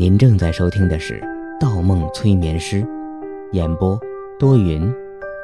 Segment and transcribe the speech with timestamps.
[0.00, 1.20] 您正在收听的是
[1.60, 2.82] 《盗梦催眠师》，
[3.52, 4.00] 演播
[4.38, 4.90] 多云，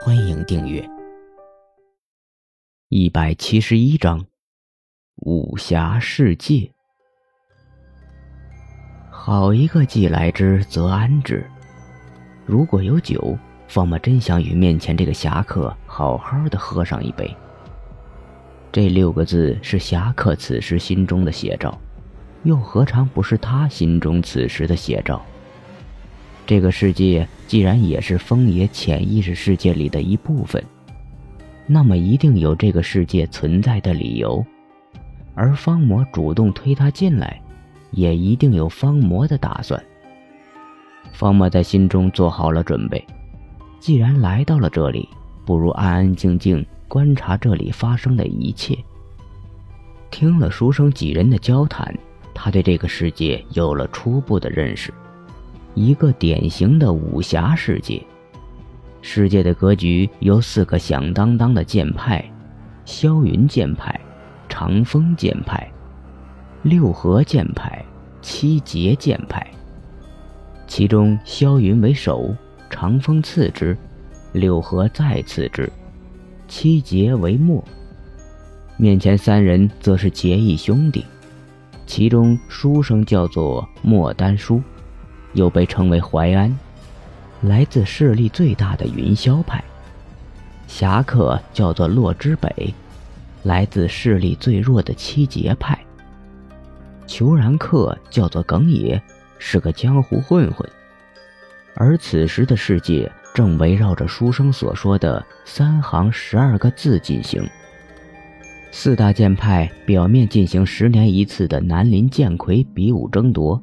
[0.01, 0.83] 欢迎订阅。
[2.89, 4.25] 一百七十一章，
[5.17, 6.73] 武侠世界。
[9.11, 11.47] 好一个既来之则安之。
[12.47, 13.37] 如果有酒，
[13.69, 17.31] 方默真想与面前这个侠客好好的喝上一杯。
[18.73, 21.79] 这六个字是侠客此时心中的写照。
[22.47, 25.21] 又何尝不是他心中此时的写照？
[26.47, 30.65] 这个世界既然也是风爷潜意识世界里的一部分，
[31.67, 34.47] 那么一定有这个世界存在的理由。
[35.35, 37.43] 而方魔主动推他进来，
[37.91, 39.83] 也一定有方魔的打算。
[41.13, 43.05] 方魔在心中做好了准备，
[43.81, 45.09] 既然来到了这里，
[45.45, 48.79] 不如安安静静观察这里发生的一切。
[50.13, 51.93] 听了书生几人的交谈。
[52.47, 54.95] 他对这个世界有了初步的认识，
[55.75, 58.01] 一个典型的武侠世界。
[59.03, 62.25] 世界的格局由四个响当当的剑派：
[62.85, 64.01] 霄云剑派、
[64.49, 65.69] 长风剑派、
[66.63, 67.85] 六合剑派、
[68.23, 69.45] 七节剑派。
[70.69, 72.33] 其中霄云为首，
[72.71, 73.77] 长风次之，
[74.33, 75.69] 六合再次之，
[76.47, 77.65] 七节为末。
[78.77, 81.05] 面前三人则是结义兄弟。
[81.87, 84.61] 其中书生叫做莫丹书，
[85.35, 86.55] 又被称为淮安，
[87.43, 89.61] 来自势力最大的云霄派；
[90.67, 92.75] 侠客叫做洛之北，
[93.45, 95.79] 来自势力最弱的七节派；
[97.07, 99.01] 裘然客叫做耿野，
[99.39, 100.69] 是个江湖混混。
[101.77, 107.49] 而此时的世界正围绕着书生所说的三行十二个字进行。
[108.71, 113.61] 四大剑派表面进行十年一次的南林剑魁比武争夺，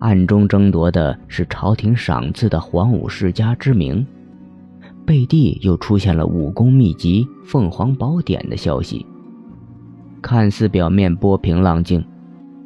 [0.00, 4.04] 暗中争夺的是朝廷赏赐的黄武世家之名，
[5.06, 9.06] 背地又出现了武功秘籍《凤凰宝典》的消息。
[10.20, 12.04] 看似表面波平浪静，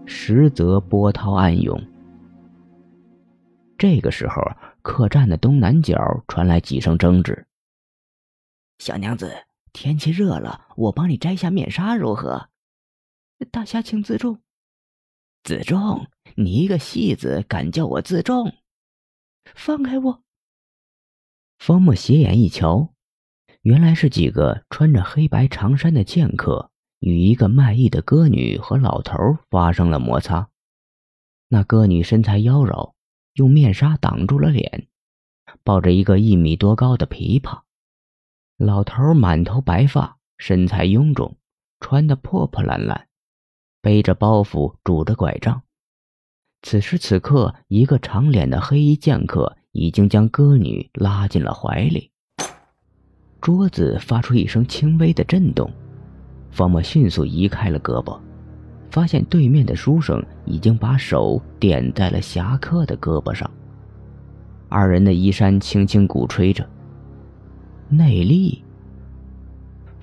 [0.06, 1.80] 实则波涛暗涌。
[3.76, 4.42] 这个时候，
[4.80, 7.46] 客栈的东南角传来几声争执
[8.78, 9.30] ：“小娘子。”
[9.72, 12.48] 天气热了，我帮你摘下面纱如何？
[13.50, 14.40] 大侠请自重。
[15.44, 16.08] 自重？
[16.34, 18.54] 你一个戏子敢叫我自重？
[19.54, 20.22] 放开我！
[21.58, 22.92] 方木斜眼一瞧，
[23.62, 29.16] 原来是几个穿着黑白长衫的剑客与一个卖艺的歌女和老头
[29.50, 30.50] 发生了摩擦。
[31.48, 32.92] 那歌女身材妖娆，
[33.34, 34.88] 用面纱挡住了脸，
[35.62, 37.62] 抱着一个一米多高的琵琶。
[38.58, 41.36] 老头满头白发，身材臃肿，
[41.78, 43.06] 穿得破破烂烂，
[43.80, 45.62] 背着包袱，拄着拐杖。
[46.62, 52.10] 此时此刻，一个长脸的黑衣剑客已经将歌女拉进了怀里。
[53.40, 55.70] 桌子发出一声轻微的震动，
[56.50, 58.18] 方墨迅速移开了胳膊，
[58.90, 63.48] 发现对面的书生已经把手点在了侠客的胳膊上。
[64.68, 66.68] 二人的衣衫轻轻鼓吹着。
[67.88, 68.62] 内力。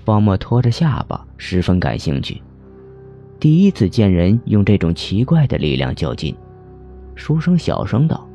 [0.04, 2.42] 方墨拖着下巴，十分感兴趣。
[3.40, 6.36] 第一次见人用这种奇怪的力量较劲。
[7.14, 8.28] 书生小声道：“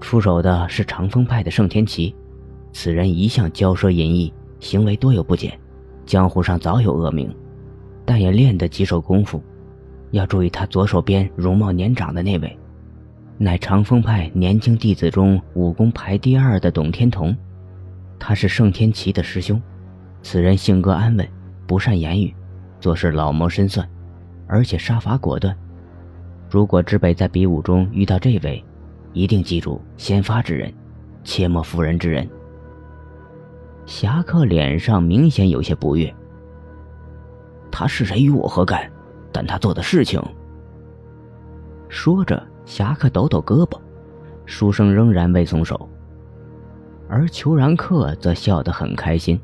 [0.00, 2.14] 出手的是长风派的盛天齐，
[2.72, 5.58] 此人一向骄奢淫逸，行为多有不检，
[6.04, 7.34] 江湖上早有恶名，
[8.04, 9.42] 但也练得几手功夫。
[10.10, 12.58] 要注意他左手边容貌年长的那位，
[13.38, 17.34] 乃长风派年轻弟子中武功排第二的董天童。”
[18.20, 19.60] 他是盛天齐的师兄，
[20.22, 21.26] 此人性格安稳，
[21.66, 22.32] 不善言语，
[22.78, 23.88] 做事老谋深算，
[24.46, 25.56] 而且杀伐果断。
[26.50, 28.62] 如果知北在比武中遇到这位，
[29.14, 30.72] 一定记住先发制人，
[31.24, 32.28] 切莫妇人之仁。
[33.86, 36.14] 侠客脸上明显有些不悦。
[37.72, 38.88] 他是谁与我何干？
[39.32, 40.22] 但他做的事情……
[41.88, 43.80] 说着，侠客抖抖胳膊，
[44.44, 45.88] 书生仍然未松手。
[47.10, 49.38] 而裘然客则笑得很开心，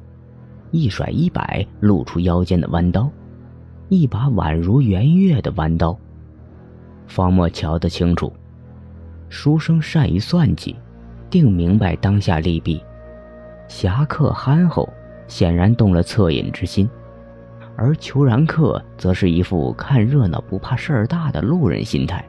[0.71, 3.11] 一甩一摆，露出腰间的弯刀，
[3.89, 5.99] 一把宛如圆月的弯刀。
[7.09, 8.33] 方墨瞧得清楚，
[9.29, 10.77] 书生善于算计，
[11.29, 12.81] 定明白当下利弊。
[13.67, 14.89] 侠客憨厚，
[15.27, 16.89] 显然动了恻隐之心，
[17.77, 22.25] 而裘然客则是一副看热闹不怕事儿大的路人心态。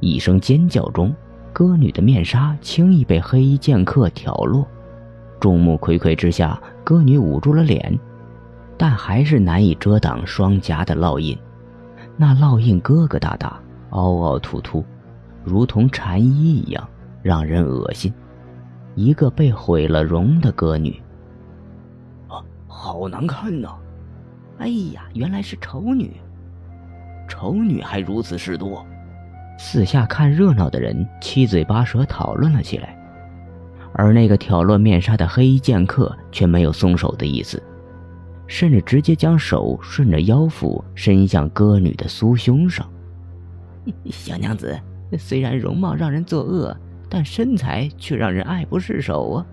[0.00, 1.14] 一声尖叫中。
[1.52, 4.66] 歌女的面纱轻易被黑衣剑客挑落，
[5.38, 7.98] 众目睽睽之下，歌女捂住了脸，
[8.78, 11.36] 但还是难以遮挡双颊的烙印。
[12.16, 13.52] 那烙印疙疙瘩瘩、
[13.90, 14.84] 凹凹凸凸，
[15.44, 16.88] 如同蝉衣一样，
[17.22, 18.12] 让人恶心。
[18.94, 21.00] 一个被毁了容的歌女，
[22.28, 23.74] 啊，好难看呐！
[24.58, 26.12] 哎呀，原来是丑女，
[27.28, 28.84] 丑女还如此事多。
[29.64, 32.98] 四下看热闹的人七嘴八舌讨论了起来，
[33.94, 37.62] 而那个挑落面纱的黑衣剑客却没有松手的意思，
[38.48, 42.84] 甚至直接将手顺着腰腹伸向歌女的酥胸上。
[44.10, 44.76] 小娘子，
[45.16, 46.76] 虽然容貌让人作恶。
[47.08, 49.46] 但身材却让人爱不释手啊！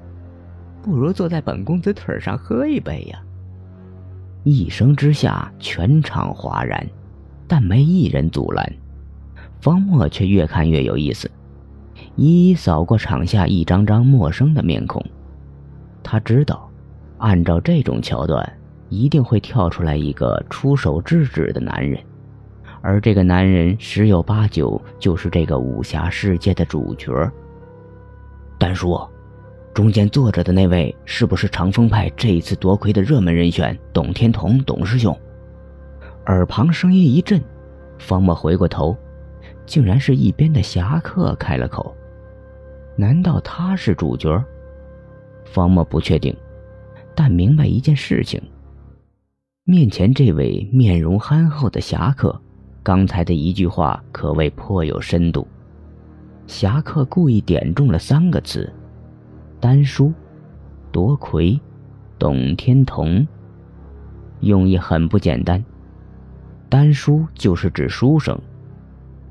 [0.82, 3.20] 不如坐在本公子腿上喝一杯呀！
[4.46, 6.88] 一声之下，全场哗然，
[7.50, 8.66] 但没一人阻拦。
[9.62, 11.30] 方墨却越看越有意思，
[12.16, 15.04] 一一扫过场下一张张陌生的面孔。
[16.02, 16.70] 他知道，
[17.18, 18.58] 按照这种桥段，
[18.88, 22.00] 一定会跳出来一个出手制止的男人，
[22.82, 27.12] 而这个男人十有八九就是这个武侠世界的主角。
[28.58, 28.98] 丹叔，
[29.74, 35.16] 中间坐着的那位是不是长风派这一次夺魁的热门人选董天童董师兄？
[36.28, 37.42] 耳旁声音一震，
[37.98, 38.96] 方墨回过头，
[39.70, 41.96] 竟然是一边的侠客开了口
[42.98, 44.44] ：“难道他是主角？”
[45.46, 46.36] 方墨不确定，
[47.14, 48.42] 但明白一件事情：
[49.66, 52.42] 面前这位面容憨厚的侠客，
[52.82, 55.48] 刚才的一句话可谓颇有深度。
[56.48, 58.74] 侠客故意点中了三个字：
[59.60, 60.12] 丹书、
[60.92, 61.60] 夺魁、
[62.18, 63.26] 董天童。
[64.40, 65.64] 用意很不简单。
[66.70, 68.40] 丹书就是指书生，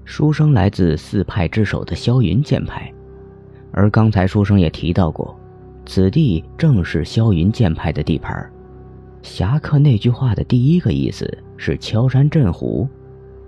[0.08, 2.90] 书生来自四派之首的萧云剑派，
[3.72, 5.38] 而刚才书生也提到过，
[5.84, 8.50] 此地正是萧云剑派的地盘。
[9.20, 12.88] 侠客那句话的第一个意思是敲山震虎，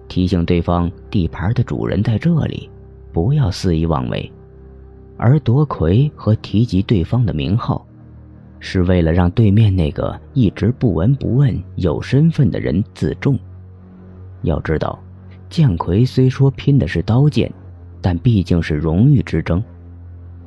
[0.07, 2.69] 提醒对方地盘的主人在这里。
[3.11, 4.31] 不要肆意妄为，
[5.17, 7.87] 而夺魁和提及对方的名号，
[8.59, 13.39] 是为了让对面那个一直不闻不问、有身份的人自重。
[14.43, 15.03] 要知道，
[15.50, 17.52] 剑魁虽说拼的是刀剑，
[18.00, 19.62] 但毕竟是荣誉之争。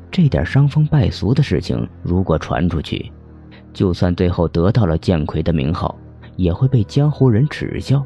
[0.10, 3.12] 这点伤风败俗的事情，如果传出去，
[3.74, 5.96] 就算最后得到了剑魁的名号，
[6.38, 8.04] 也会被江湖人耻笑。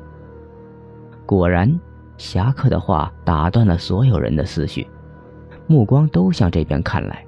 [1.25, 1.79] 果然。
[2.17, 4.87] 侠客的话打断了所有人的思绪，
[5.67, 7.23] 目光都向这边看来。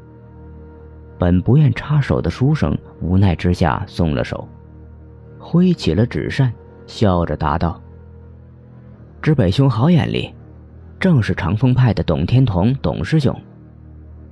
[1.20, 4.48] 本不愿插手的书生无奈之下松了手，
[5.38, 6.52] 挥起了纸扇，
[6.88, 7.80] 笑着答道
[9.22, 10.34] ：“知北兄好眼力，
[11.00, 13.36] 正是长风派的董天童董师兄。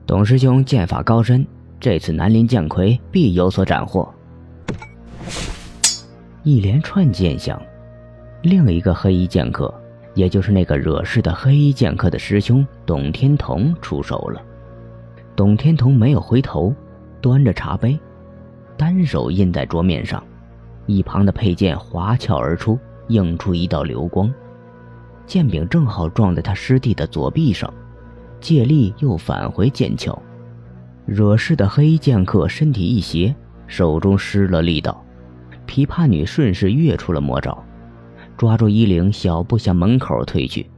[0.06, 1.46] 董师兄剑法高深，
[1.80, 4.08] 这次南林剑魁必有所斩获。”
[6.44, 7.62] 一连串剑响，
[8.44, 9.74] 另一个黑衣剑客。
[10.16, 14.42] 也就是那个惹事的黑衣剑客的师兄董天童出手了。
[15.36, 16.74] 董天童没有回头，
[17.22, 18.00] 端着茶杯，
[18.76, 20.24] 单手印在桌面上，
[20.88, 22.80] 一旁的佩剑滑翘而出，
[23.10, 24.34] 映出一道流光，
[25.28, 27.72] 剑柄正好撞在他师弟的左臂上，
[28.40, 30.18] 借力又返回剑鞘。
[31.06, 33.36] 惹事的黑衣剑客身体一斜，
[33.68, 35.06] 手中失了力道，
[35.68, 37.62] 琵琶女顺势跃出了魔爪。
[38.38, 40.70] 抓住衣领，小步向门口退去，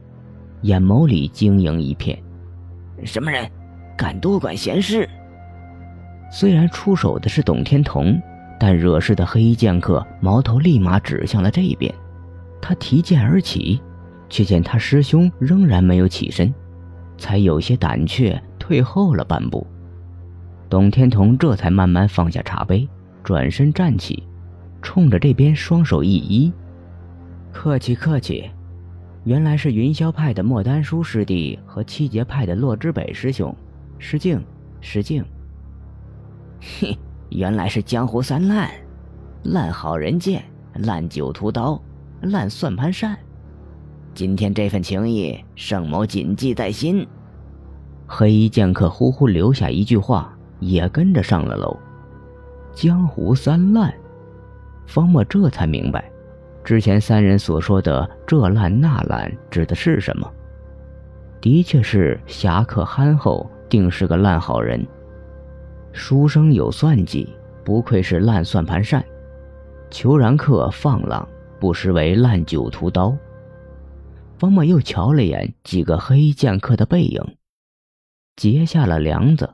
[0.62, 2.18] 眼眸里晶莹一片。
[3.04, 3.48] 什么人，
[3.96, 5.08] 敢多管闲事？
[6.32, 8.20] 虽然出手的是董天童，
[8.58, 11.92] 但惹事的黑衣剑客矛头立马指向了这边。
[12.62, 13.80] 他提剑而起，
[14.30, 16.54] 却见他师兄仍然没有起身，
[17.18, 19.66] 才有些胆怯，退后了半步。
[20.70, 22.88] 董天童这才慢慢放下茶杯，
[23.24, 24.22] 转身站起，
[24.80, 26.52] 冲着这边双手一揖。
[27.52, 28.48] 客气客气，
[29.24, 33.52] 原来是云霄派的莫丹书师弟和七节派的洛之北师兄，
[33.98, 34.40] 失敬
[34.80, 35.24] 失敬。
[36.60, 36.96] 嘿，
[37.30, 38.70] 原来是江湖三烂，
[39.42, 40.44] 烂好人剑，
[40.74, 41.82] 烂酒屠刀，
[42.22, 43.18] 烂算盘扇。
[44.12, 47.06] 今天这份情谊，圣某谨记在心。
[48.06, 51.76] 黑衣剑客呼呼留下一句话，也跟着上了楼。
[52.72, 53.94] 江湖三烂，
[54.86, 56.10] 方墨这才明白。
[56.64, 60.30] 之前三人所说的这烂那烂指的是什么？
[61.40, 64.86] 的确是侠客憨厚，定是个烂好人。
[65.92, 67.28] 书生有算计，
[67.64, 69.02] 不愧是烂算盘扇。
[69.88, 71.26] 裘然客放浪，
[71.58, 73.16] 不失为烂酒屠刀。
[74.40, 77.36] 方墨又瞧了眼几个黑剑客的背影，
[78.36, 79.52] 结下了梁子，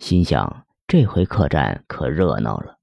[0.00, 2.78] 心想这回客栈可热闹了。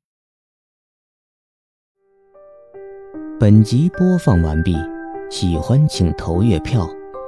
[3.37, 4.77] 本集播放完毕，
[5.29, 6.87] 喜欢请投月票，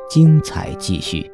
[0.10, 1.30] 精彩继续。